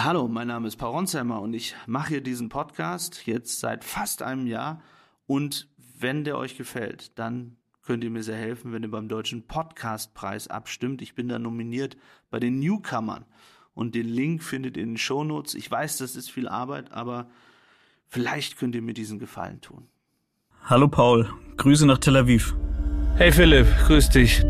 [0.00, 4.22] Hallo, mein Name ist Paul Ronsheimer und ich mache hier diesen Podcast jetzt seit fast
[4.22, 4.80] einem Jahr.
[5.26, 5.66] Und
[5.98, 10.46] wenn der euch gefällt, dann könnt ihr mir sehr helfen, wenn ihr beim Deutschen Podcastpreis
[10.46, 11.02] abstimmt.
[11.02, 11.96] Ich bin da nominiert
[12.30, 13.24] bei den Newcomern.
[13.74, 15.56] Und den Link findet ihr in den Shownotes.
[15.56, 17.28] Ich weiß, das ist viel Arbeit, aber
[18.06, 19.88] vielleicht könnt ihr mir diesen Gefallen tun.
[20.62, 22.54] Hallo Paul, Grüße nach Tel Aviv.
[23.16, 24.44] Hey Philipp, grüß dich.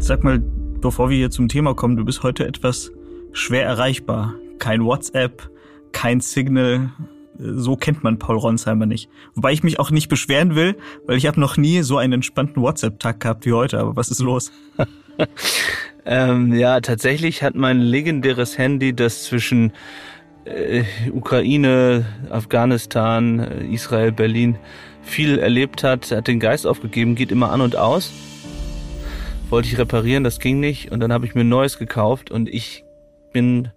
[0.00, 2.90] Sag mal, bevor wir hier zum Thema kommen, du bist heute etwas
[3.32, 4.34] schwer erreichbar.
[4.58, 5.50] Kein WhatsApp,
[5.92, 6.90] kein Signal.
[7.38, 9.08] So kennt man Paul Ronsheimer nicht.
[9.34, 10.76] Wobei ich mich auch nicht beschweren will,
[11.06, 13.78] weil ich habe noch nie so einen entspannten WhatsApp-Tag gehabt wie heute.
[13.78, 14.52] Aber was ist los?
[16.04, 19.72] ähm, ja, tatsächlich hat mein legendäres Handy, das zwischen
[20.44, 24.58] äh, Ukraine, Afghanistan, äh, Israel, Berlin
[25.02, 28.12] viel erlebt hat, hat den Geist aufgegeben, geht immer an und aus.
[29.48, 32.48] Wollte ich reparieren, das ging nicht und dann habe ich mir ein neues gekauft und
[32.48, 32.84] ich
[33.32, 33.70] bin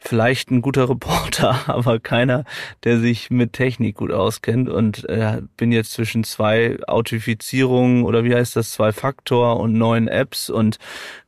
[0.00, 2.44] vielleicht ein guter Reporter, aber keiner,
[2.84, 8.34] der sich mit Technik gut auskennt und äh, bin jetzt zwischen zwei Authentifizierungen oder wie
[8.34, 10.78] heißt das, zwei Faktor und neuen Apps und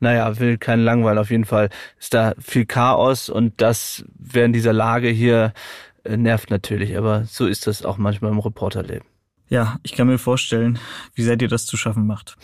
[0.01, 1.19] naja, will keinen Langweil.
[1.19, 5.53] Auf jeden Fall ist da viel Chaos und das während dieser Lage hier
[6.05, 9.12] äh, nervt natürlich, aber so ist das auch manchmal im Reporterleben.
[9.53, 10.79] Ja, ich kann mir vorstellen,
[11.15, 12.39] wie sehr dir das zu schaffen macht.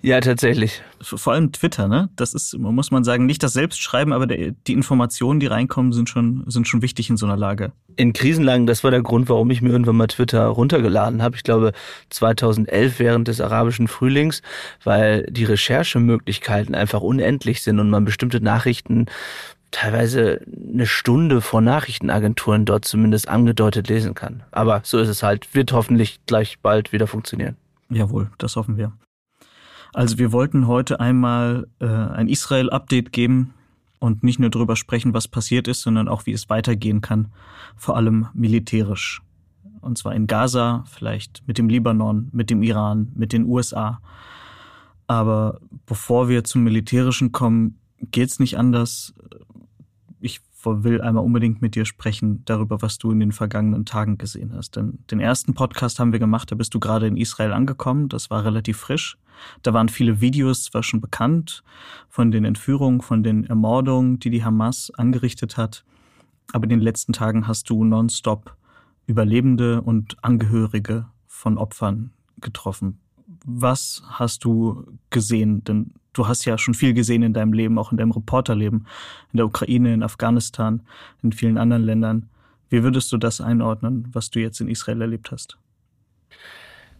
[0.00, 0.80] Ja, tatsächlich.
[0.98, 2.08] Vor allem Twitter, ne?
[2.16, 6.08] Das ist, muss man sagen, nicht das Selbstschreiben, aber der, die Informationen, die reinkommen, sind
[6.08, 7.72] schon, sind schon wichtig in so einer Lage.
[7.96, 11.36] In Krisenlagen, das war der Grund, warum ich mir irgendwann mal Twitter runtergeladen habe.
[11.36, 11.72] Ich glaube
[12.08, 14.40] 2011 während des arabischen Frühlings,
[14.84, 19.04] weil die Recherchemöglichkeiten einfach unendlich sind und man bestimmte Nachrichten
[19.74, 20.40] teilweise
[20.72, 24.44] eine Stunde vor Nachrichtenagenturen dort zumindest angedeutet lesen kann.
[24.52, 25.52] Aber so ist es halt.
[25.54, 27.56] Wird hoffentlich gleich bald wieder funktionieren.
[27.90, 28.92] Jawohl, das hoffen wir.
[29.92, 33.52] Also wir wollten heute einmal äh, ein Israel-Update geben
[33.98, 37.32] und nicht nur darüber sprechen, was passiert ist, sondern auch, wie es weitergehen kann,
[37.76, 39.22] vor allem militärisch.
[39.80, 44.00] Und zwar in Gaza, vielleicht mit dem Libanon, mit dem Iran, mit den USA.
[45.06, 47.78] Aber bevor wir zum Militärischen kommen,
[48.10, 49.14] geht es nicht anders,
[50.66, 54.76] will einmal unbedingt mit dir sprechen darüber, was du in den vergangenen Tagen gesehen hast.
[54.76, 58.08] Denn den ersten Podcast haben wir gemacht, da bist du gerade in Israel angekommen.
[58.08, 59.18] Das war relativ frisch.
[59.62, 61.62] Da waren viele Videos zwar schon bekannt
[62.08, 65.84] von den Entführungen, von den Ermordungen, die die Hamas angerichtet hat.
[66.52, 68.56] Aber in den letzten Tagen hast du nonstop
[69.06, 73.00] Überlebende und Angehörige von Opfern getroffen.
[73.44, 75.62] Was hast du gesehen?
[75.64, 78.86] Denn du hast ja schon viel gesehen in deinem Leben, auch in deinem Reporterleben,
[79.32, 80.80] in der Ukraine, in Afghanistan,
[81.22, 82.28] in vielen anderen Ländern.
[82.70, 85.58] Wie würdest du das einordnen, was du jetzt in Israel erlebt hast?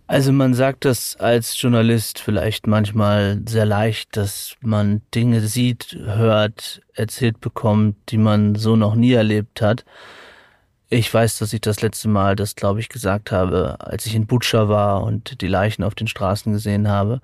[0.06, 6.82] Also man sagt das als Journalist vielleicht manchmal sehr leicht, dass man Dinge sieht, hört,
[6.92, 9.86] erzählt bekommt, die man so noch nie erlebt hat.
[10.90, 14.26] Ich weiß, dass ich das letzte Mal das, glaube ich, gesagt habe, als ich in
[14.26, 17.22] Butscha war und die Leichen auf den Straßen gesehen habe.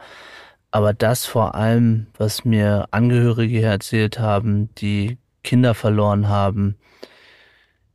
[0.70, 6.76] Aber das vor allem, was mir Angehörige erzählt haben, die Kinder verloren haben,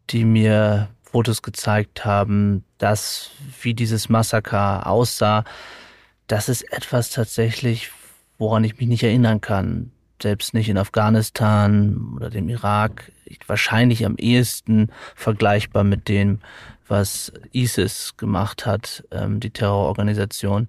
[0.10, 3.32] die mir Fotos gezeigt haben, das,
[3.62, 5.46] wie dieses Massaker aussah,
[6.28, 7.92] das ist etwas tatsächlich,
[8.38, 9.92] woran ich mich nicht erinnern kann.
[10.22, 13.12] Selbst nicht in Afghanistan oder dem Irak.
[13.48, 16.40] Wahrscheinlich am ehesten vergleichbar mit dem,
[16.88, 20.68] was ISIS gemacht hat, ähm, die Terrororganisation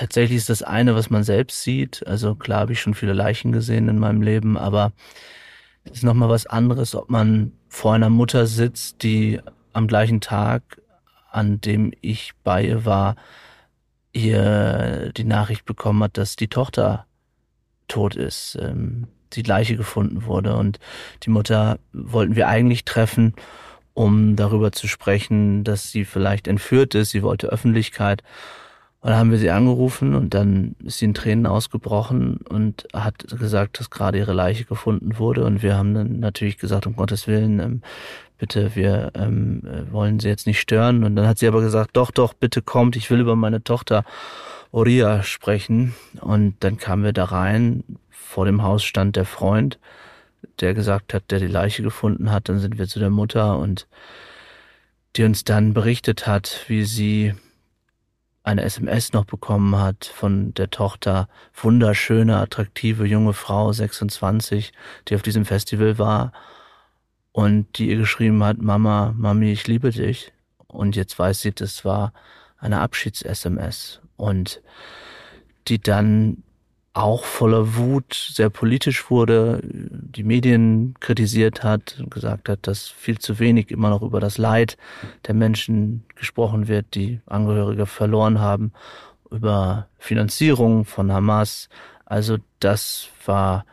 [0.00, 2.06] tatsächlich ist das eine, was man selbst sieht.
[2.06, 4.92] Also klar habe ich schon viele Leichen gesehen in meinem Leben, aber
[5.84, 9.40] es ist nochmal was anderes, ob man vor einer Mutter sitzt, die
[9.74, 10.80] am gleichen Tag,
[11.30, 13.14] an dem ich bei ihr war,
[14.14, 17.04] ihr die Nachricht bekommen hat, dass die Tochter
[17.86, 20.56] tot ist, ähm, die Leiche gefunden wurde.
[20.56, 20.78] Und
[21.24, 23.34] die Mutter wollten wir eigentlich treffen,
[23.92, 27.10] um darüber zu sprechen, dass sie vielleicht entführt ist.
[27.10, 28.22] Sie wollte Öffentlichkeit.
[29.02, 33.26] Und dann haben wir sie angerufen und dann ist sie in Tränen ausgebrochen und hat
[33.38, 35.44] gesagt, dass gerade ihre Leiche gefunden wurde.
[35.44, 37.82] Und wir haben dann natürlich gesagt, um Gottes Willen, ähm,
[38.36, 41.02] bitte, wir ähm, wollen sie jetzt nicht stören.
[41.02, 44.04] Und dann hat sie aber gesagt, doch, doch, bitte kommt, ich will über meine Tochter
[44.70, 45.94] Oria sprechen.
[46.20, 47.84] Und dann kamen wir da rein.
[48.10, 49.78] Vor dem Haus stand der Freund,
[50.60, 52.50] der gesagt hat, der die Leiche gefunden hat.
[52.50, 53.88] Dann sind wir zu der Mutter und
[55.16, 57.34] die uns dann berichtet hat, wie sie
[58.42, 64.72] eine SMS noch bekommen hat von der Tochter, wunderschöne, attraktive junge Frau, 26,
[65.08, 66.32] die auf diesem Festival war
[67.32, 70.32] und die ihr geschrieben hat, Mama, Mami, ich liebe dich.
[70.66, 72.12] Und jetzt weiß sie, das war
[72.58, 74.62] eine Abschieds-SMS und
[75.68, 76.42] die dann
[76.92, 83.18] auch voller Wut sehr politisch wurde, die Medien kritisiert hat und gesagt hat, dass viel
[83.18, 84.76] zu wenig immer noch über das Leid
[85.26, 88.72] der Menschen gesprochen wird, die Angehörige verloren haben,
[89.30, 91.68] über Finanzierung von Hamas.
[92.06, 93.64] Also das war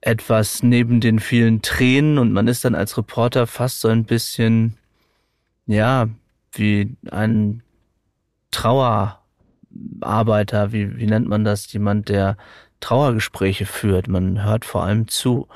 [0.00, 4.78] etwas neben den vielen Tränen und man ist dann als Reporter fast so ein bisschen,
[5.66, 6.08] ja,
[6.52, 7.62] wie ein
[8.50, 9.23] Trauer
[10.00, 12.36] Arbeiter, wie, wie nennt man das, jemand, der
[12.80, 14.08] Trauergespräche führt.
[14.08, 15.48] Man hört vor allem zu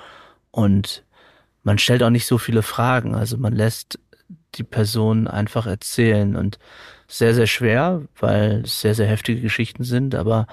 [0.50, 1.04] und
[1.62, 3.14] man stellt auch nicht so viele Fragen.
[3.14, 3.98] Also man lässt
[4.54, 6.58] die Person einfach erzählen und
[7.06, 10.46] sehr, sehr schwer, weil es sehr, sehr heftige Geschichten sind, aber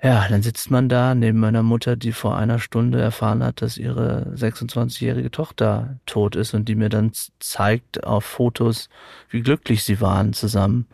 [0.00, 3.78] ja, dann sitzt man da neben meiner Mutter, die vor einer Stunde erfahren hat, dass
[3.78, 7.10] ihre 26-jährige Tochter tot ist und die mir dann
[7.40, 8.88] zeigt auf Fotos,
[9.28, 10.86] wie glücklich sie waren zusammen.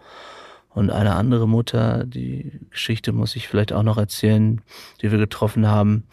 [0.74, 4.60] Und eine andere Mutter, die Geschichte muss ich vielleicht auch noch erzählen,
[5.00, 6.04] die wir getroffen haben,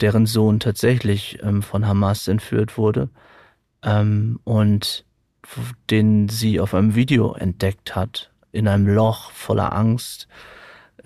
[0.00, 3.08] deren Sohn tatsächlich ähm, von Hamas entführt wurde
[3.84, 5.04] ähm, und
[5.90, 10.26] den sie auf einem Video entdeckt hat, in einem Loch voller Angst,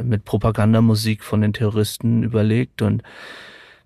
[0.02, 2.80] mit Propagandamusik von den Terroristen überlegt.
[2.80, 3.02] Und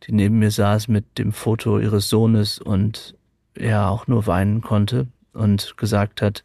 [0.05, 3.17] die neben mir saß mit dem Foto ihres Sohnes und
[3.59, 6.45] ja auch nur weinen konnte und gesagt hat,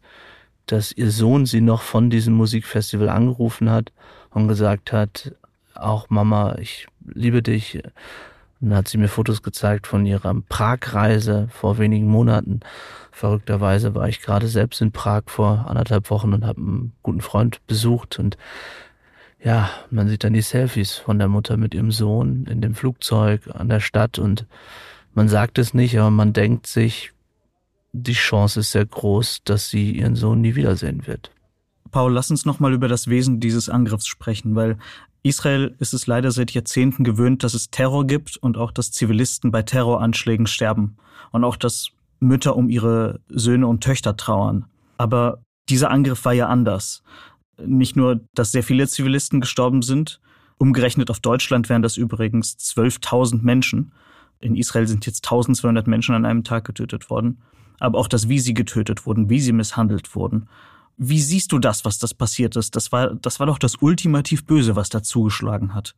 [0.68, 3.92] dass ihr Sohn sie noch von diesem Musikfestival angerufen hat
[4.30, 5.34] und gesagt hat,
[5.74, 7.84] auch Mama, ich liebe dich.
[8.60, 12.62] Und dann hat sie mir Fotos gezeigt von ihrer Prag-Reise vor wenigen Monaten.
[13.12, 17.66] Verrückterweise war ich gerade selbst in Prag vor anderthalb Wochen und habe einen guten Freund
[17.68, 18.38] besucht und
[19.44, 23.42] ja, man sieht dann die Selfies von der Mutter mit ihrem Sohn in dem Flugzeug
[23.54, 24.46] an der Stadt und
[25.13, 27.12] man sagt es nicht, aber man denkt sich,
[27.98, 31.32] die Chance ist sehr groß, dass sie ihren Sohn nie wiedersehen wird.
[31.92, 34.78] Paul, lass uns nochmal über das Wesen dieses Angriffs sprechen, weil
[35.24, 39.52] Israel ist es leider seit Jahrzehnten gewöhnt, dass es Terror gibt und auch, dass Zivilisten
[39.52, 40.98] bei Terroranschlägen sterben
[41.32, 41.90] und auch, dass
[42.20, 44.66] Mütter um ihre Söhne und Töchter trauern.
[44.98, 47.04] Aber dieser Angriff war ja anders.
[47.64, 50.20] Nicht nur, dass sehr viele Zivilisten gestorben sind,
[50.58, 53.92] umgerechnet auf Deutschland wären das übrigens 12.000 Menschen.
[54.40, 57.42] In Israel sind jetzt 1200 Menschen an einem Tag getötet worden
[57.79, 60.47] aber auch das, wie sie getötet wurden, wie sie misshandelt wurden.
[60.97, 62.75] Wie siehst du das, was das passiert ist?
[62.75, 65.94] Das war, das war doch das ultimativ Böse, was da zugeschlagen hat.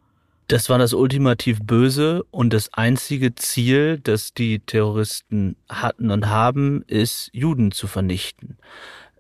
[0.50, 6.84] Das war das ultimativ Böse und das einzige Ziel, das die Terroristen hatten und haben,
[6.88, 8.58] ist, Juden zu vernichten.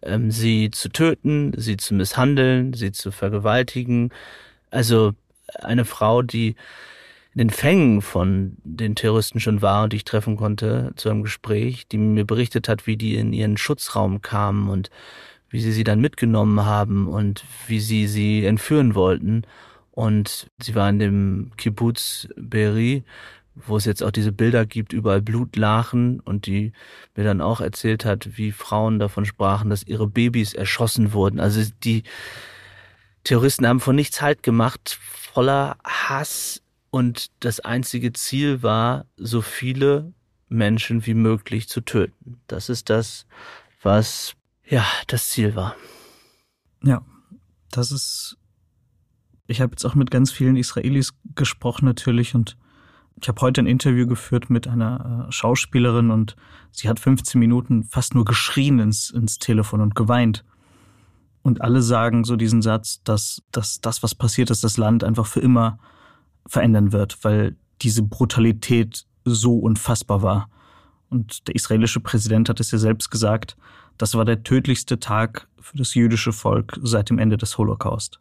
[0.02, 4.10] Ähm, sie zu töten, sie zu misshandeln, sie zu vergewaltigen.
[4.72, 5.14] Also
[5.62, 6.56] eine Frau, die
[7.34, 11.88] in den Fängen von den Terroristen schon war und ich treffen konnte zu einem Gespräch,
[11.88, 14.90] die mir berichtet hat, wie die in ihren Schutzraum kamen und
[15.50, 19.44] wie sie sie dann mitgenommen haben und wie sie sie entführen wollten.
[19.92, 23.04] Und sie war in dem Kibbutz Beri,
[23.56, 26.72] wo es jetzt auch diese Bilder gibt, überall Blutlachen und die
[27.16, 31.40] mir dann auch erzählt hat, wie Frauen davon sprachen, dass ihre Babys erschossen wurden.
[31.40, 32.04] Also die
[33.24, 40.14] Terroristen haben von nichts Halt gemacht, voller Hass, und das einzige Ziel war, so viele
[40.48, 42.42] Menschen wie möglich zu töten.
[42.48, 43.26] Das ist das,
[43.82, 45.76] was ja das Ziel war.
[46.84, 47.04] Ja,
[47.72, 48.38] das ist.
[49.48, 52.56] Ich habe jetzt auch mit ganz vielen Israelis gesprochen natürlich und
[53.22, 56.36] ich habe heute ein Interview geführt mit einer äh, Schauspielerin und
[56.72, 60.46] sie hat 15 Minuten fast nur geschrien ins, ins Telefon und geweint.
[61.42, 65.26] Und alle sagen so diesen Satz, dass, dass das, was passiert ist, das Land einfach
[65.26, 65.80] für immer
[66.50, 70.50] verändern wird, weil diese Brutalität so unfassbar war.
[71.10, 73.56] Und der israelische Präsident hat es ja selbst gesagt,
[73.98, 78.20] das war der tödlichste Tag für das jüdische Volk seit dem Ende des Holocaust.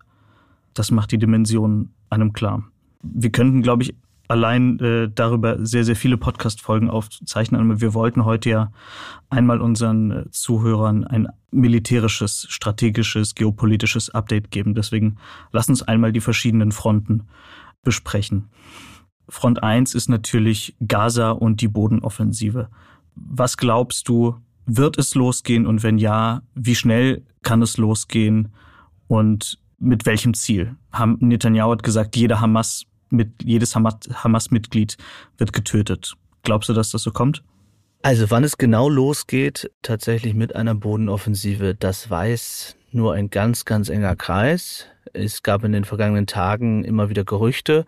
[0.74, 2.64] Das macht die Dimension einem klar.
[3.02, 3.94] Wir könnten, glaube ich,
[4.28, 7.60] allein äh, darüber sehr, sehr viele Podcast-Folgen aufzeichnen.
[7.60, 8.72] Aber wir wollten heute ja
[9.30, 14.74] einmal unseren äh, Zuhörern ein militärisches, strategisches, geopolitisches Update geben.
[14.74, 15.16] Deswegen
[15.50, 17.26] lass uns einmal die verschiedenen Fronten
[17.88, 18.50] besprechen.
[19.30, 22.68] Front 1 ist natürlich Gaza und die Bodenoffensive.
[23.14, 28.52] Was glaubst du, wird es losgehen und wenn ja, wie schnell kann es losgehen
[29.06, 30.76] und mit welchem Ziel?
[31.20, 34.98] Netanyahu hat gesagt, jeder Hamas, mit, jedes Hamas-Mitglied
[35.38, 36.12] wird getötet.
[36.42, 37.42] Glaubst du, dass das so kommt?
[38.02, 43.88] Also wann es genau losgeht, tatsächlich mit einer Bodenoffensive, das weiß nur ein ganz, ganz
[43.88, 44.86] enger Kreis.
[45.12, 47.86] Es gab in den vergangenen Tagen immer wieder Gerüchte,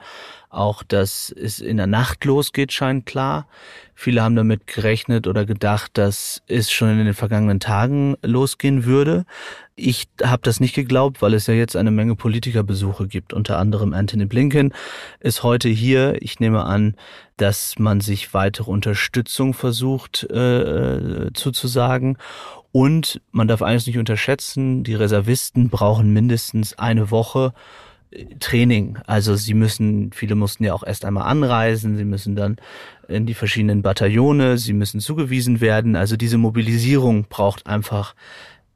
[0.48, 3.46] auch dass es in der Nacht losgeht, scheint klar.
[3.94, 9.26] Viele haben damit gerechnet oder gedacht, dass es schon in den vergangenen Tagen losgehen würde.
[9.76, 13.32] Ich habe das nicht geglaubt, weil es ja jetzt eine Menge Politikerbesuche gibt.
[13.32, 14.72] Unter anderem Anthony Blinken
[15.20, 16.20] ist heute hier.
[16.20, 16.96] Ich nehme an,
[17.36, 22.18] dass man sich weitere Unterstützung versucht äh, zuzusagen.
[22.72, 27.52] Und man darf eines nicht unterschätzen, die Reservisten brauchen mindestens eine Woche
[28.10, 28.98] äh, Training.
[29.06, 32.56] Also sie müssen, viele mussten ja auch erst einmal anreisen, sie müssen dann
[33.08, 35.96] in die verschiedenen Bataillone, sie müssen zugewiesen werden.
[35.96, 38.14] Also diese Mobilisierung braucht einfach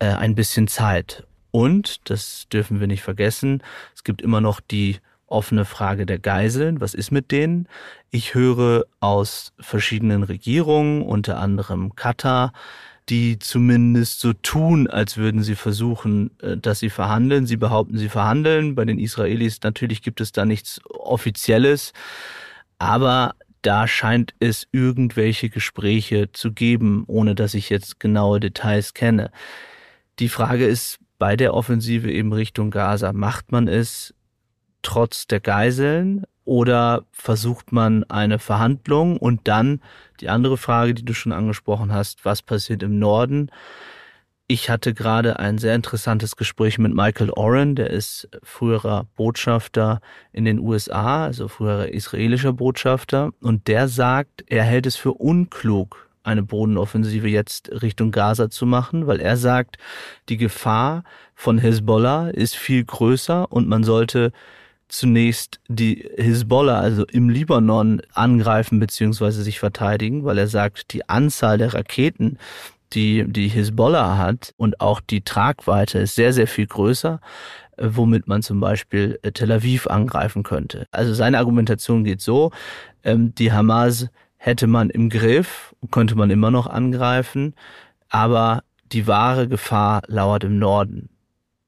[0.01, 1.25] äh, ein bisschen Zeit.
[1.53, 3.63] Und, das dürfen wir nicht vergessen,
[3.95, 4.97] es gibt immer noch die
[5.27, 6.81] offene Frage der Geiseln.
[6.81, 7.69] Was ist mit denen?
[8.11, 12.53] Ich höre aus verschiedenen Regierungen, unter anderem Katar,
[13.09, 17.47] die zumindest so tun, als würden sie versuchen, äh, dass sie verhandeln.
[17.47, 18.75] Sie behaupten, sie verhandeln.
[18.75, 21.93] Bei den Israelis natürlich gibt es da nichts Offizielles.
[22.79, 29.31] Aber da scheint es irgendwelche Gespräche zu geben, ohne dass ich jetzt genaue Details kenne.
[30.19, 34.15] Die Frage ist bei der Offensive eben Richtung Gaza, macht man es
[34.83, 39.81] trotz der Geiseln oder versucht man eine Verhandlung und dann
[40.21, 43.50] die andere Frage, die du schon angesprochen hast, was passiert im Norden?
[44.47, 50.00] Ich hatte gerade ein sehr interessantes Gespräch mit Michael Oren, der ist früherer Botschafter
[50.33, 56.11] in den USA, also früherer israelischer Botschafter, und der sagt, er hält es für unklug,
[56.25, 59.78] eine Bodenoffensive jetzt Richtung Gaza zu machen, weil er sagt,
[60.28, 61.04] die Gefahr
[61.35, 64.30] von Hezbollah ist viel größer und man sollte
[64.88, 69.31] zunächst die Hisbollah, also im Libanon, angreifen bzw.
[69.31, 72.38] sich verteidigen, weil er sagt, die Anzahl der Raketen,
[72.93, 77.21] die die Hisbollah hat und auch die Tragweite ist sehr, sehr viel größer,
[77.76, 80.87] äh, womit man zum Beispiel äh, Tel Aviv angreifen könnte.
[80.91, 82.53] Also seine Argumentation geht so,
[83.03, 87.55] ähm, die Hamas hätte man im Griff, könnte man immer noch angreifen,
[88.11, 88.62] aber
[88.93, 91.09] die wahre Gefahr lauert im Norden.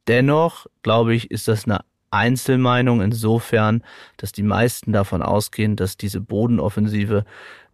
[0.07, 3.83] Dennoch, glaube ich, ist das eine Einzelmeinung insofern,
[4.17, 7.25] dass die meisten davon ausgehen, dass diese Bodenoffensive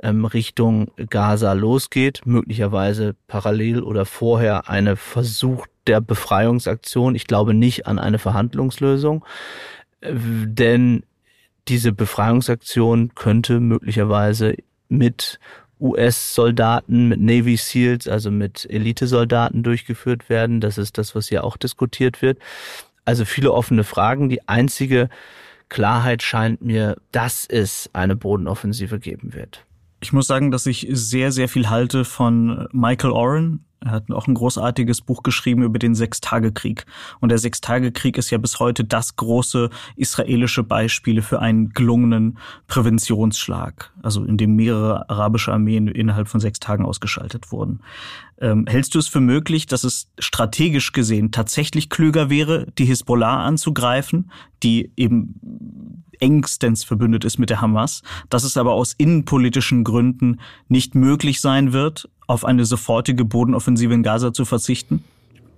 [0.03, 7.15] ähm, Richtung Gaza losgeht, möglicherweise parallel oder vorher eine Versuch der Befreiungsaktion.
[7.15, 9.25] Ich glaube nicht an eine Verhandlungslösung,
[10.01, 11.05] äh, denn
[11.69, 14.57] diese Befreiungsaktion könnte möglicherweise
[14.89, 15.39] mit
[15.81, 20.61] US-Soldaten, mit Navy SEALs, also mit Elitesoldaten durchgeführt werden.
[20.61, 22.39] Das ist das, was hier auch diskutiert wird.
[23.05, 24.29] Also viele offene Fragen.
[24.29, 25.09] Die einzige
[25.69, 29.65] Klarheit scheint mir, dass es eine Bodenoffensive geben wird.
[30.01, 34.27] Ich muss sagen, dass ich sehr, sehr viel halte von Michael Oren, er hat auch
[34.27, 36.87] ein großartiges Buch geschrieben über den Sechstagekrieg.
[37.21, 43.93] Und der Sechstagekrieg ist ja bis heute das große israelische Beispiel für einen gelungenen Präventionsschlag,
[44.03, 47.81] also in dem mehrere arabische Armeen innerhalb von sechs Tagen ausgeschaltet wurden.
[48.41, 53.45] Ähm, hältst du es für möglich, dass es strategisch gesehen tatsächlich klüger wäre, die Hisbollah
[53.45, 54.31] anzugreifen,
[54.63, 60.95] die eben engstens verbündet ist mit der Hamas, dass es aber aus innenpolitischen Gründen nicht
[60.95, 65.05] möglich sein wird, auf eine sofortige Bodenoffensive in Gaza zu verzichten?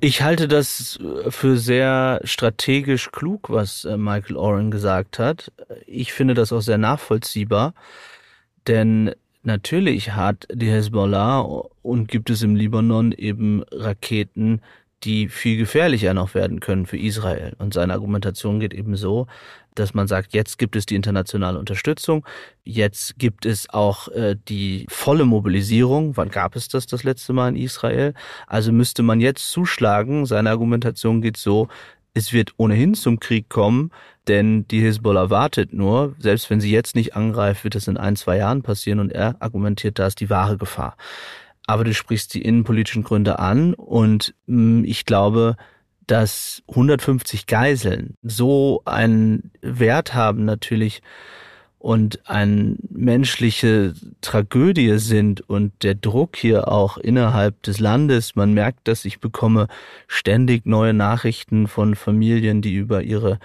[0.00, 5.50] Ich halte das für sehr strategisch klug, was äh, Michael Oren gesagt hat.
[5.86, 7.72] Ich finde das auch sehr nachvollziehbar,
[8.66, 9.12] denn
[9.44, 11.40] natürlich hat die Hezbollah
[11.82, 14.60] und gibt es im Libanon eben Raketen,
[15.04, 17.54] die viel gefährlicher noch werden können für Israel.
[17.58, 19.26] Und seine Argumentation geht eben so,
[19.74, 22.24] dass man sagt, jetzt gibt es die internationale Unterstützung,
[22.62, 26.16] jetzt gibt es auch äh, die volle Mobilisierung.
[26.16, 28.14] Wann gab es das das letzte Mal in Israel?
[28.46, 30.26] Also müsste man jetzt zuschlagen.
[30.26, 31.68] Seine Argumentation geht so,
[32.14, 33.90] es wird ohnehin zum Krieg kommen,
[34.28, 36.14] denn die Hisbollah wartet nur.
[36.18, 39.34] Selbst wenn sie jetzt nicht angreift, wird es in ein, zwei Jahren passieren und er
[39.40, 40.96] argumentiert, da ist die wahre Gefahr.
[41.66, 45.56] Aber du sprichst die innenpolitischen Gründe an und mm, ich glaube,
[46.06, 51.02] dass 150 Geiseln so einen Wert haben natürlich
[51.78, 53.92] und eine menschliche
[54.22, 59.68] Tragödie sind und der Druck hier auch innerhalb des Landes, man merkt, dass ich bekomme
[60.06, 63.38] ständig neue Nachrichten von Familien, die über ihre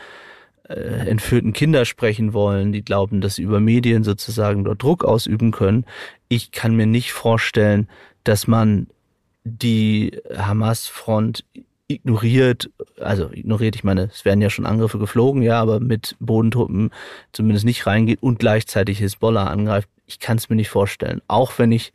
[0.69, 5.85] entführten Kinder sprechen wollen, die glauben, dass sie über Medien sozusagen dort Druck ausüben können.
[6.27, 7.89] Ich kann mir nicht vorstellen,
[8.23, 8.88] dass man
[9.43, 11.43] die Hamas-Front
[11.88, 16.91] ignoriert, also ignoriert, ich meine, es werden ja schon Angriffe geflogen, ja, aber mit Bodentruppen
[17.31, 19.89] zumindest nicht reingeht und gleichzeitig Hisbollah angreift.
[20.05, 21.93] Ich kann es mir nicht vorstellen, auch wenn ich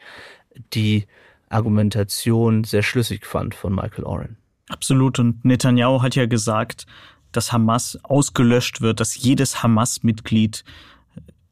[0.72, 1.06] die
[1.48, 4.36] Argumentation sehr schlüssig fand von Michael Oren.
[4.68, 5.20] Absolut.
[5.20, 6.86] Und Netanyahu hat ja gesagt,
[7.36, 10.64] dass Hamas ausgelöscht wird, dass jedes Hamas-Mitglied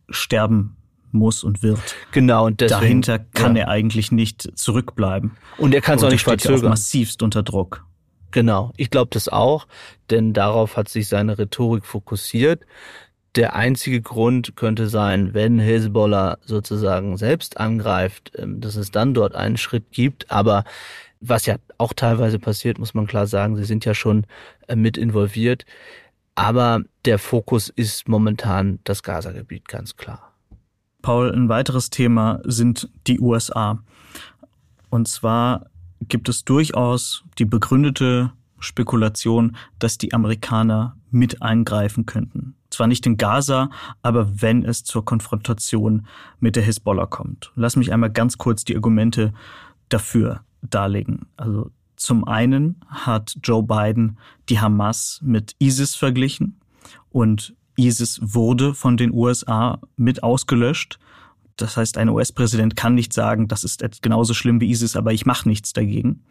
[0.08, 0.76] sterben
[1.10, 1.80] muss und wird.
[2.12, 3.62] Genau, und deswegen, dahinter kann ja.
[3.62, 5.32] er eigentlich nicht zurückbleiben.
[5.58, 6.70] Und er kann es auch nicht verzögern.
[6.70, 7.84] massivst unter Druck.
[8.30, 9.66] Genau, ich glaube das auch,
[10.10, 12.64] denn darauf hat sich seine Rhetorik fokussiert.
[13.34, 19.34] Der einzige Grund könnte sein, wenn Hezbollah sozusagen selbst angreift, ähm, dass es dann dort
[19.34, 20.30] einen Schritt gibt.
[20.30, 20.64] Aber
[21.22, 24.26] was ja auch teilweise passiert, muss man klar sagen, sie sind ja schon
[24.66, 25.64] äh, mit involviert.
[26.34, 30.32] Aber der Fokus ist momentan das Gaza-Gebiet, ganz klar.
[31.00, 33.82] Paul, ein weiteres Thema sind die USA.
[34.90, 35.66] Und zwar
[36.00, 42.54] gibt es durchaus die begründete Spekulation, dass die Amerikaner mit eingreifen könnten.
[42.70, 46.06] Zwar nicht in Gaza, aber wenn es zur Konfrontation
[46.40, 47.52] mit der Hisbollah kommt.
[47.54, 49.34] Lass mich einmal ganz kurz die Argumente
[49.88, 51.26] dafür darlegen.
[51.37, 56.61] Also zum einen hat Joe Biden die Hamas mit ISIS verglichen
[57.11, 60.99] und ISIS wurde von den USA mit ausgelöscht.
[61.57, 65.26] Das heißt, ein US-Präsident kann nicht sagen, das ist genauso schlimm wie ISIS, aber ich
[65.26, 66.25] mache nichts dagegen.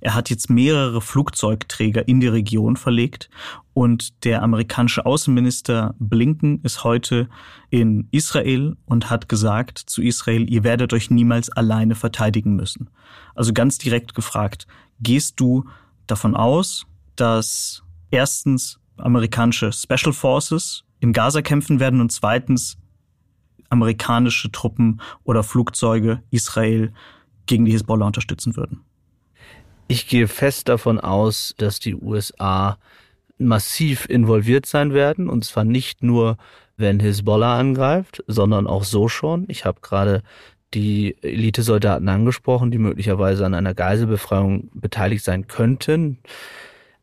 [0.00, 3.28] Er hat jetzt mehrere Flugzeugträger in die Region verlegt
[3.74, 7.28] und der amerikanische Außenminister Blinken ist heute
[7.70, 12.90] in Israel und hat gesagt zu Israel, ihr werdet euch niemals alleine verteidigen müssen.
[13.34, 14.66] Also ganz direkt gefragt,
[15.00, 15.64] gehst du
[16.06, 22.78] davon aus, dass erstens amerikanische Special Forces in Gaza kämpfen werden und zweitens
[23.70, 26.92] amerikanische Truppen oder Flugzeuge Israel
[27.46, 28.84] gegen die Hisbollah unterstützen würden?
[29.88, 32.78] Ich gehe fest davon aus, dass die USA
[33.38, 36.36] massiv involviert sein werden, und zwar nicht nur,
[36.76, 39.46] wenn Hisbollah angreift, sondern auch so schon.
[39.48, 40.22] Ich habe gerade
[40.74, 46.18] die Elitesoldaten angesprochen, die möglicherweise an einer Geiselbefreiung beteiligt sein könnten,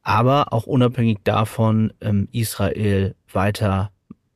[0.03, 3.91] aber auch unabhängig davon ähm, Israel weiter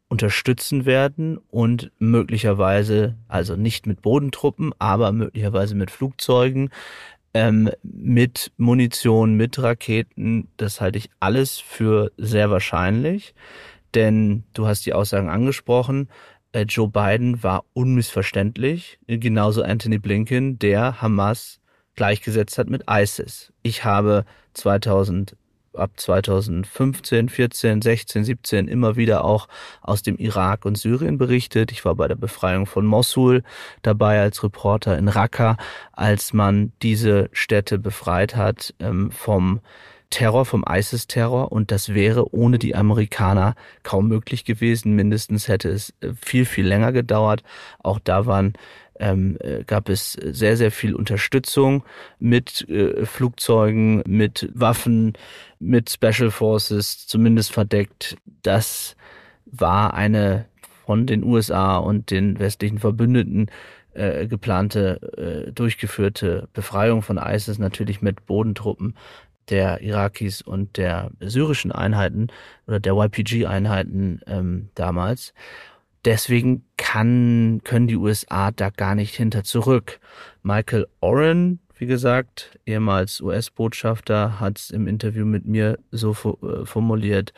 [0.07, 6.71] unterstützen werden und möglicherweise, also nicht mit Bodentruppen, aber möglicherweise mit Flugzeugen,
[7.33, 10.50] ähm, mit Munition, mit Raketen.
[10.57, 13.33] Das halte ich alles für sehr wahrscheinlich,
[13.95, 16.09] denn du hast die Aussagen angesprochen.
[16.51, 21.59] Äh, Joe Biden war unmissverständlich, genauso Anthony Blinken, der Hamas
[21.95, 23.51] gleichgesetzt hat mit ISIS.
[23.62, 25.36] Ich habe 2000
[25.73, 29.47] ab 2015, 14, 16, 17 immer wieder auch
[29.82, 31.71] aus dem Irak und Syrien berichtet.
[31.71, 33.43] Ich war bei der Befreiung von Mosul
[33.82, 35.58] dabei als Reporter in Raqqa,
[35.91, 39.62] als man diese Städte befreit hat ähm, vom
[40.10, 44.95] Terror, vom ISIS-Terror und das wäre ohne die Amerikaner kaum möglich gewesen.
[44.95, 47.43] Mindestens hätte es äh, viel, viel länger gedauert.
[47.84, 48.54] Auch da waren
[49.00, 51.84] ähm, äh, gab es sehr, sehr viel Unterstützung
[52.19, 55.13] mit äh, Flugzeugen, mit Waffen,
[55.60, 58.17] mit Special Forces, zumindest verdeckt.
[58.43, 58.95] Das
[59.45, 60.45] war eine
[60.86, 63.50] von den USA und den westlichen Verbündeten
[63.93, 68.95] äh, geplante, durchgeführte Befreiung von ISIS natürlich mit Bodentruppen
[69.49, 72.27] der Irakis und der syrischen Einheiten
[72.67, 75.33] oder der YPG-Einheiten ähm, damals.
[76.05, 79.99] Deswegen kann, können die USA da gar nicht hinter zurück.
[80.43, 87.33] Michael Oren, wie gesagt, ehemals US-Botschafter, hat es im Interview mit mir so äh, formuliert,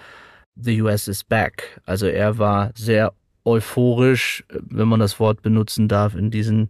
[0.56, 1.82] The US is back.
[1.86, 3.14] Also er war sehr
[3.46, 6.70] euphorisch, wenn man das Wort benutzen darf, in diesen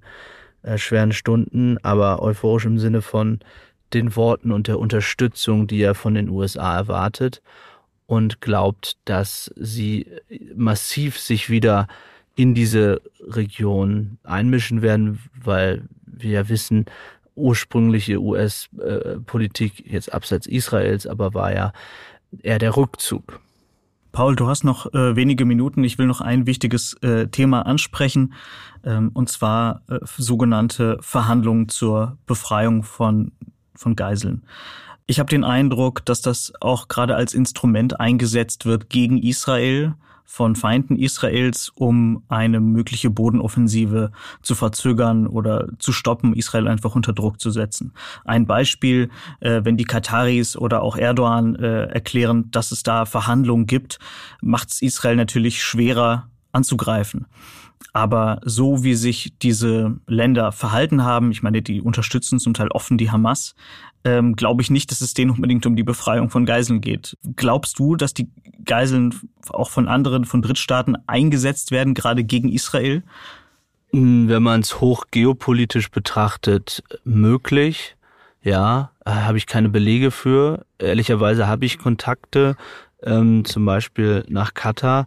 [0.64, 3.40] äh, schweren Stunden, aber euphorisch im Sinne von
[3.94, 7.42] den Worten und der Unterstützung, die er von den USA erwartet
[8.08, 10.08] und glaubt, dass sie
[10.56, 11.88] massiv sich wieder
[12.36, 16.86] in diese Region einmischen werden, weil wir ja wissen,
[17.36, 21.74] ursprüngliche US-Politik, jetzt abseits Israels, aber war ja
[22.42, 23.40] eher der Rückzug.
[24.12, 25.84] Paul, du hast noch äh, wenige Minuten.
[25.86, 28.34] Ich will noch ein wichtiges äh, Thema ansprechen,
[28.84, 33.32] ähm, und zwar äh, sogenannte Verhandlungen zur Befreiung von,
[33.82, 34.44] von Geiseln.
[35.08, 40.56] Ich habe den Eindruck, dass das auch gerade als Instrument eingesetzt wird gegen Israel von
[40.56, 47.42] Feinden Israels, um eine mögliche Bodenoffensive zu verzögern oder zu stoppen, Israel einfach unter Druck
[47.42, 47.92] zu setzen.
[48.24, 49.10] Ein Beispiel,
[49.42, 54.00] äh, wenn die Kataris oder auch Erdogan äh, erklären, dass es da Verhandlungen gibt,
[54.42, 57.26] macht es Israel natürlich schwerer anzugreifen.
[57.94, 62.98] Aber so wie sich diese Länder verhalten haben, ich meine, die unterstützen zum Teil offen
[62.98, 63.56] die Hamas,
[64.04, 67.18] ähm, glaube ich nicht, dass es denen unbedingt um die Befreiung von Geiseln geht.
[67.36, 68.30] Glaubst du, dass die
[68.66, 69.14] Geiseln
[69.50, 73.04] auch von anderen, von Drittstaaten eingesetzt werden, gerade gegen Israel?
[73.92, 77.96] Hm, wenn man es hoch geopolitisch betrachtet, möglich.
[78.44, 80.66] Ja, äh, habe ich keine Belege für.
[80.80, 82.56] Ehrlicherweise habe ich Kontakte,
[83.04, 85.06] ähm, zum Beispiel nach Katar.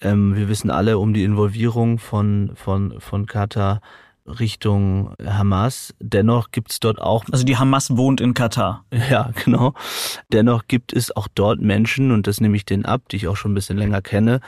[0.00, 3.80] Ähm, wir wissen alle um die Involvierung von, von, von Katar
[4.28, 5.94] Richtung Hamas.
[6.00, 7.24] Dennoch gibt es dort auch.
[7.32, 8.84] Also die Hamas wohnt in Katar.
[9.10, 9.74] Ja, genau.
[10.32, 13.36] Dennoch gibt es auch dort Menschen, und das nehme ich denen ab, die ich auch
[13.36, 14.40] schon ein bisschen länger kenne,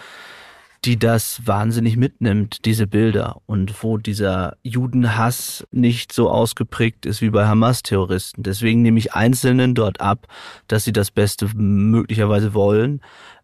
[0.84, 3.40] die das wahnsinnig mitnimmt, diese Bilder.
[3.46, 8.42] Und wo dieser Judenhass nicht so ausgeprägt ist wie bei Hamas-Terroristen.
[8.42, 10.26] Deswegen nehme ich Einzelnen dort ab,
[10.68, 13.00] dass sie das Beste möglicherweise wollen.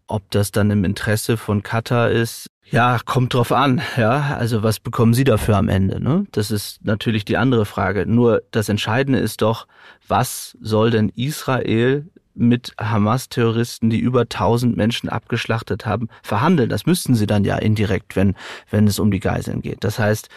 [0.07, 4.35] Ob das dann im Interesse von Katar ist, ja, kommt drauf an, ja.
[4.37, 6.03] Also was bekommen Sie dafür am Ende?
[6.03, 6.25] Ne?
[6.31, 8.05] Das ist natürlich die andere Frage.
[8.05, 9.67] Nur das Entscheidende ist doch,
[10.07, 16.69] was soll denn Israel mit Hamas-Terroristen, die über 1000 Menschen abgeschlachtet haben, verhandeln.
[16.69, 18.35] Das müssten sie dann ja indirekt, wenn,
[18.69, 19.83] wenn es um die Geiseln geht.
[19.83, 20.29] Das heißt,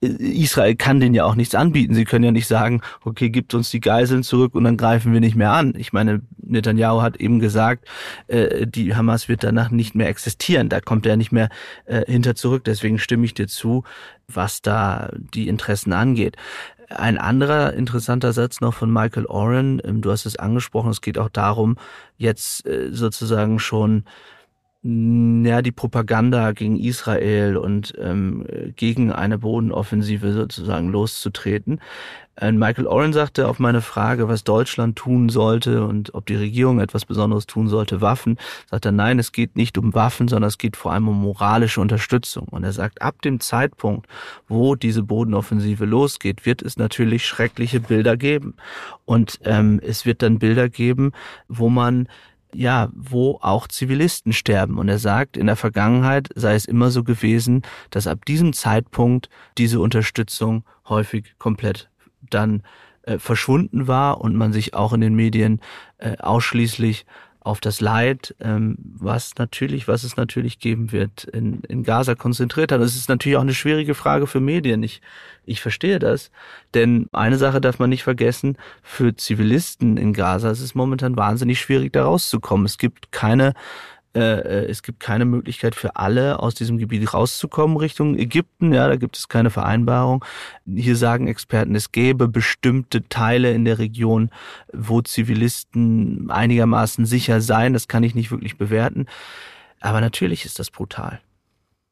[0.00, 1.94] Israel kann denen ja auch nichts anbieten.
[1.94, 5.20] Sie können ja nicht sagen, okay, gibt uns die Geiseln zurück und dann greifen wir
[5.20, 5.74] nicht mehr an.
[5.76, 7.88] Ich meine, Netanyahu hat eben gesagt,
[8.28, 10.68] äh, die Hamas wird danach nicht mehr existieren.
[10.68, 11.48] Da kommt er nicht mehr
[11.86, 12.62] äh, hinter zurück.
[12.64, 13.82] Deswegen stimme ich dir zu,
[14.28, 16.36] was da die Interessen angeht.
[16.88, 21.18] Ein anderer interessanter Satz noch von Michael Oren, ähm, du hast es angesprochen, es geht
[21.18, 21.76] auch darum,
[22.16, 24.04] jetzt äh, sozusagen schon
[24.82, 31.80] ja, die Propaganda gegen Israel und ähm, gegen eine Bodenoffensive sozusagen loszutreten.
[32.36, 36.78] Äh, Michael Oren sagte auf meine Frage, was Deutschland tun sollte und ob die Regierung
[36.78, 38.38] etwas Besonderes tun sollte, Waffen,
[38.70, 41.80] sagt er, nein, es geht nicht um Waffen, sondern es geht vor allem um moralische
[41.80, 42.46] Unterstützung.
[42.48, 44.06] Und er sagt, ab dem Zeitpunkt,
[44.46, 48.54] wo diese Bodenoffensive losgeht, wird es natürlich schreckliche Bilder geben.
[49.04, 51.12] Und ähm, es wird dann Bilder geben,
[51.48, 52.08] wo man
[52.54, 54.78] ja, wo auch Zivilisten sterben.
[54.78, 59.28] Und er sagt, in der Vergangenheit sei es immer so gewesen, dass ab diesem Zeitpunkt
[59.58, 61.90] diese Unterstützung häufig komplett
[62.30, 62.62] dann
[63.02, 65.60] äh, verschwunden war und man sich auch in den Medien
[65.98, 67.06] äh, ausschließlich
[67.48, 72.70] auf das Leid, ähm, was natürlich, was es natürlich geben wird, in, in Gaza konzentriert
[72.72, 72.80] hat.
[72.80, 74.82] Das ist natürlich auch eine schwierige Frage für Medien.
[74.82, 75.00] Ich,
[75.46, 76.30] ich verstehe das.
[76.74, 81.58] Denn eine Sache darf man nicht vergessen, für Zivilisten in Gaza ist es momentan wahnsinnig
[81.58, 82.66] schwierig, da rauszukommen.
[82.66, 83.54] Es gibt keine
[84.18, 88.72] äh, äh, es gibt keine Möglichkeit für alle aus diesem Gebiet rauszukommen Richtung Ägypten.
[88.72, 90.24] Ja, da gibt es keine Vereinbarung.
[90.66, 94.30] Hier sagen Experten, es gäbe bestimmte Teile in der Region,
[94.72, 97.72] wo Zivilisten einigermaßen sicher seien.
[97.72, 99.06] Das kann ich nicht wirklich bewerten.
[99.80, 101.20] Aber natürlich ist das brutal.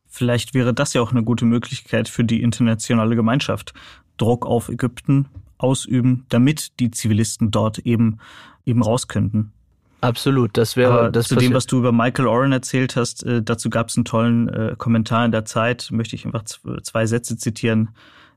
[0.06, 3.74] Vielleicht wäre das ja auch eine gute Möglichkeit für die internationale Gemeinschaft.
[4.16, 8.18] Druck auf Ägypten ausüben, damit die Zivilisten dort eben
[8.66, 9.52] eben raus könnten.
[10.00, 11.28] Absolut, das wäre das.
[11.28, 14.48] Zu dem, was du über Michael Oren erzählt hast, äh, dazu gab es einen tollen
[14.48, 17.90] äh, Kommentar in der Zeit, möchte ich einfach zwei Sätze zitieren.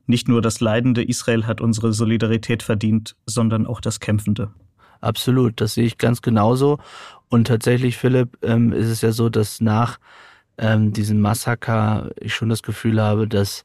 [0.06, 4.50] Nicht nur das leidende Israel hat unsere Solidarität verdient, sondern auch das Kämpfende.
[5.00, 6.78] Absolut, das sehe ich ganz genauso.
[7.28, 9.98] Und tatsächlich, Philipp, ähm, ist es ja so, dass nach
[10.58, 13.64] ähm, diesem Massaker ich schon das Gefühl habe, dass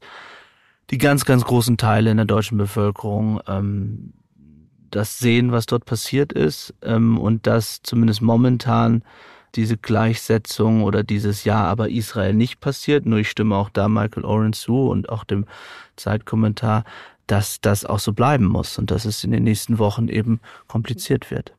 [0.90, 4.12] die ganz, ganz großen Teile in der deutschen Bevölkerung ähm,
[4.90, 9.02] das sehen, was dort passiert ist ähm, und dass zumindest momentan
[9.54, 13.06] diese Gleichsetzung oder dieses Ja, aber Israel nicht passiert.
[13.06, 15.46] Nur ich stimme auch da Michael Oren zu und auch dem
[15.96, 16.84] Zeitkommentar,
[17.26, 21.30] dass das auch so bleiben muss und dass es in den nächsten Wochen eben kompliziert
[21.30, 21.54] wird.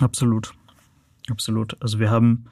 [0.00, 0.54] Absolut.
[1.30, 1.76] Absolut.
[1.80, 2.46] Also wir haben,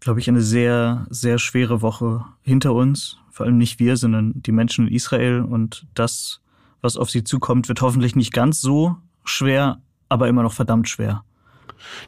[0.00, 3.16] glaube ich, eine sehr, sehr schwere Woche hinter uns.
[3.30, 6.40] Vor allem nicht wir, sondern die Menschen in Israel und das,
[6.82, 11.24] was auf sie zukommt, wird hoffentlich nicht ganz so schwer, aber immer noch verdammt schwer.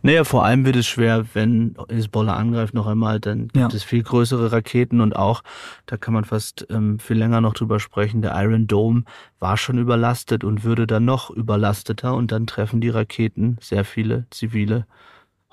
[0.03, 3.69] Naja, vor allem wird es schwer, wenn Hezbollah angreift noch einmal, dann gibt ja.
[3.69, 5.43] es viel größere Raketen und auch,
[5.87, 9.05] da kann man fast ähm, viel länger noch drüber sprechen, der Iron Dome
[9.39, 14.27] war schon überlastet und würde dann noch überlasteter und dann treffen die Raketen sehr viele
[14.31, 14.87] zivile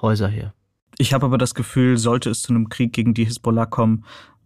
[0.02, 0.54] Häuser hier.
[0.98, 4.04] Ich habe aber das Gefühl, sollte es zu einem Krieg gegen die Hisbollah kommen,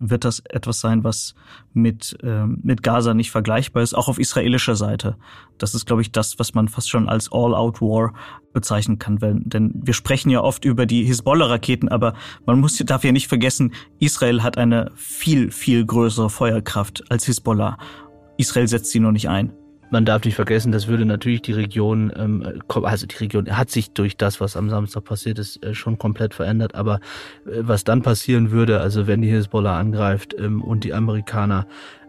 [0.09, 1.35] wird das etwas sein, was
[1.73, 5.17] mit, äh, mit Gaza nicht vergleichbar ist, auch auf israelischer Seite.
[5.57, 8.13] Das ist, glaube ich, das, was man fast schon als All-Out-War
[8.53, 9.21] bezeichnen kann.
[9.21, 12.13] Wenn, denn wir sprechen ja oft über die Hisbollah-Raketen, aber
[12.45, 17.77] man muss, darf ja nicht vergessen, Israel hat eine viel, viel größere Feuerkraft als Hisbollah.
[18.37, 19.53] Israel setzt sie nur nicht ein
[19.93, 23.91] man darf nicht vergessen, das würde natürlich die Region, ähm, also die Region hat sich
[23.91, 26.75] durch das, was am Samstag passiert ist, äh, schon komplett verändert.
[26.75, 26.95] Aber
[27.45, 31.67] äh, was dann passieren würde, also wenn die Hezbollah angreift ähm, und die Amerikaner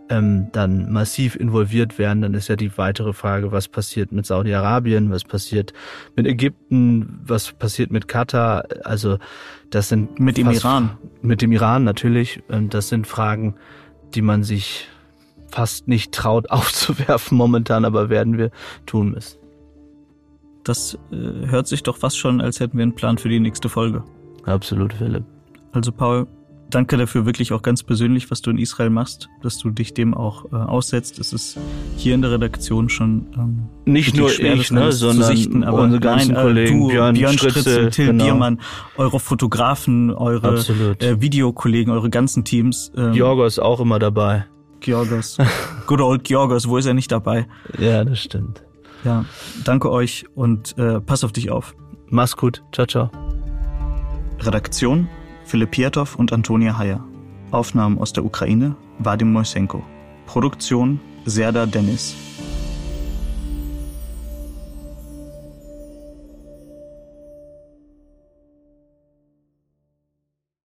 [0.08, 5.10] ähm, dann massiv involviert werden, dann ist ja die weitere Frage, was passiert mit Saudi-Arabien,
[5.10, 5.74] was passiert
[6.16, 9.18] mit Ägypten, was passiert mit Katar, also
[9.70, 13.56] das sind mit dem Iran, mit dem Iran natürlich, ähm, das sind Fragen,
[14.14, 14.88] die man sich
[15.54, 18.50] fast nicht traut aufzuwerfen momentan, aber werden wir
[18.86, 19.38] tun müssen.
[20.64, 23.68] Das äh, hört sich doch fast schon, als hätten wir einen Plan für die nächste
[23.68, 24.02] Folge.
[24.44, 25.24] Absolut, Philipp.
[25.72, 26.26] Also Paul,
[26.70, 30.14] danke dafür wirklich auch ganz persönlich, was du in Israel machst, dass du dich dem
[30.14, 31.18] auch äh, aussetzt.
[31.18, 31.58] Es ist
[31.96, 36.00] hier in der Redaktion schon ähm, nicht nur schwer, ich, ne, sondern sichten, aber unsere
[36.00, 38.24] ganzen nein, äh, Kollegen, du, Björn, Björn Stritzel, Stritzel, Till genau.
[38.24, 38.60] Biermann,
[38.96, 40.56] eure Fotografen, eure
[41.00, 42.90] äh, Videokollegen, eure ganzen Teams.
[42.96, 44.46] Ähm, Jorgos auch immer dabei.
[44.80, 45.38] Georgos.
[45.87, 47.46] Good old Georgos, wo ist er nicht dabei?
[47.78, 48.62] Ja, das stimmt.
[49.04, 49.24] Ja,
[49.64, 51.74] danke euch und äh, pass auf dich auf.
[52.08, 52.62] Mach's gut.
[52.72, 53.10] Ciao, ciao.
[54.40, 55.08] Redaktion
[55.44, 57.04] Philipp Piatow und Antonia Heyer.
[57.50, 59.82] Aufnahmen aus der Ukraine Vadim Moisenko.
[60.26, 62.14] Produktion Serda Dennis.